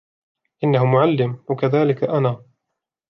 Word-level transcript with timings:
إنه 0.63 0.85
معلم 0.85 1.43
وكذلك 1.49 2.03
انا. 2.03 2.43